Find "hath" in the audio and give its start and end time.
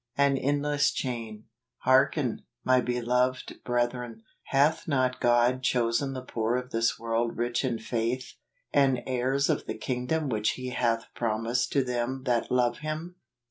4.45-4.87, 10.69-11.13